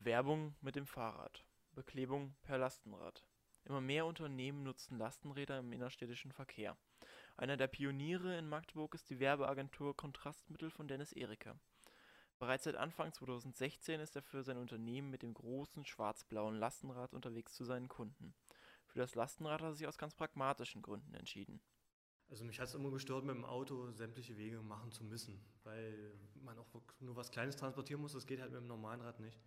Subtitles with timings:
[0.00, 1.44] Werbung mit dem Fahrrad.
[1.72, 3.26] Beklebung per Lastenrad.
[3.64, 6.76] Immer mehr Unternehmen nutzen Lastenräder im innerstädtischen Verkehr.
[7.36, 11.58] Einer der Pioniere in Magdeburg ist die Werbeagentur Kontrastmittel von Dennis Ericke.
[12.38, 17.54] Bereits seit Anfang 2016 ist er für sein Unternehmen mit dem großen schwarz-blauen Lastenrad unterwegs
[17.54, 18.34] zu seinen Kunden.
[18.86, 21.60] Für das Lastenrad hat er sich aus ganz pragmatischen Gründen entschieden.
[22.30, 26.12] Also mich hat es immer gestört, mit dem Auto sämtliche Wege machen zu müssen, weil
[26.36, 26.68] man auch
[27.00, 29.40] nur was Kleines transportieren muss, das geht halt mit dem normalen Rad nicht.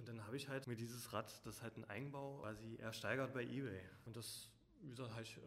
[0.00, 3.34] Und dann habe ich halt mir dieses Rad, das ist halt ein Eigenbau, quasi ersteigert
[3.34, 3.82] bei Ebay.
[4.06, 4.50] Und das,
[4.80, 5.40] wie gesagt, habe ich äh,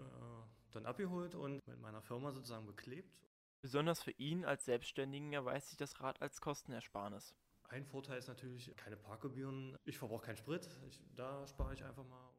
[0.70, 3.18] dann abgeholt und mit meiner Firma sozusagen beklebt.
[3.64, 7.34] Besonders für ihn als Selbstständigen erweist sich das Rad als Kostenersparnis.
[7.64, 9.76] Ein Vorteil ist natürlich keine Parkgebühren.
[9.86, 12.30] Ich verbrauche keinen Sprit, ich, da spare ich einfach mal.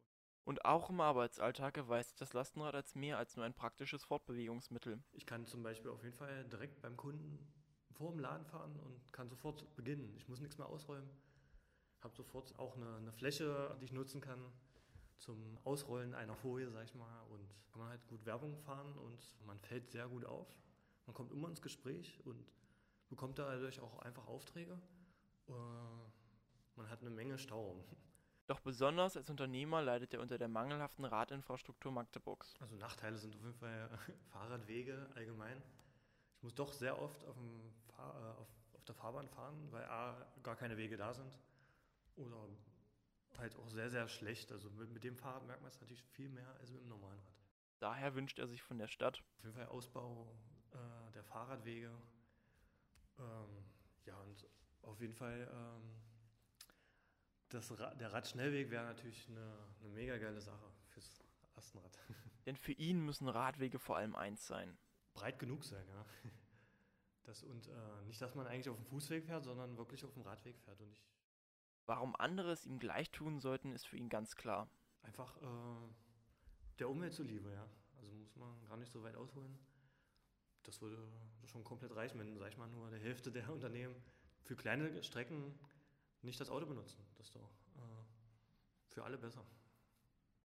[0.44, 5.02] Und auch im Arbeitsalltag erweist sich das Lastenrad als mehr als nur ein praktisches Fortbewegungsmittel.
[5.10, 7.44] Ich kann zum Beispiel auf jeden Fall direkt beim Kunden
[7.90, 10.14] vor dem Laden fahren und kann sofort beginnen.
[10.16, 11.10] Ich muss nichts mehr ausräumen.
[12.04, 14.38] Habe sofort auch eine, eine, Fläche, die ich nutzen kann
[15.16, 17.22] zum Ausrollen einer Folie, sag ich mal.
[17.30, 20.46] Und kann man halt gut Werbung fahren und man fällt sehr gut auf.
[21.06, 22.52] Man kommt immer ins Gespräch und
[23.08, 24.78] bekommt dadurch auch einfach Aufträge.
[25.48, 25.52] Äh,
[26.76, 27.82] man hat eine Menge Stau.
[28.48, 32.54] Doch besonders als Unternehmer leidet er unter der mangelhaften Radinfrastruktur Magdeburgs.
[32.60, 33.98] Also Nachteile sind auf jeden Fall
[34.30, 35.62] Fahrradwege allgemein.
[36.36, 37.36] Ich muss doch sehr oft auf,
[37.96, 41.34] äh, auf, auf der Fahrbahn fahren, weil A, gar keine Wege da sind
[42.16, 42.48] oder
[43.38, 44.52] halt auch sehr, sehr schlecht.
[44.52, 47.18] Also mit, mit dem Fahrrad merkt man es natürlich viel mehr als mit dem normalen
[47.20, 47.34] Rad.
[47.78, 50.34] Daher wünscht er sich von der Stadt auf jeden Fall Ausbau
[50.72, 51.90] äh, der Fahrradwege.
[53.18, 53.64] Ähm,
[54.06, 54.46] ja, und
[54.82, 56.04] auf jeden Fall ähm,
[57.48, 61.22] das Ra der Radschnellweg wäre natürlich eine, eine mega geile Sache fürs
[61.54, 61.98] Lastenrad.
[62.46, 64.76] Denn für ihn müssen Radwege vor allem eins sein.
[65.14, 66.04] Breit genug sein, ja.
[67.22, 70.22] Das und äh, nicht, dass man eigentlich auf dem Fußweg fährt, sondern wirklich auf dem
[70.22, 70.78] Radweg fährt.
[70.82, 71.02] Und ich
[71.86, 74.68] Warum andere es ihm gleich tun sollten, ist für ihn ganz klar.
[75.02, 75.88] Einfach äh,
[76.78, 77.68] der Umwelt zuliebe, ja.
[77.96, 79.58] Also muss man gar nicht so weit ausholen.
[80.62, 80.96] Das würde
[81.46, 83.94] schon komplett reichen, wenn, sag ich mal, nur der Hälfte der Unternehmen
[84.42, 85.58] für kleine Strecken
[86.22, 87.04] nicht das Auto benutzen.
[87.16, 88.04] Das ist doch äh,
[88.88, 89.44] für alle besser.